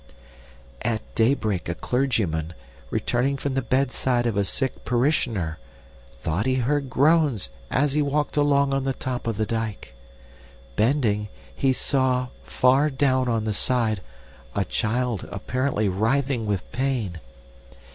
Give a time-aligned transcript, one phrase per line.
[0.81, 2.55] "At daybreak a clergyman,
[2.89, 5.59] returning from the bedside of a sick parishioner,
[6.15, 9.93] thought he heard groans as he walked along on the top of the dike.
[10.75, 14.01] Bending, he saw, far down on the side,
[14.55, 17.19] a child apparently writhing with pain.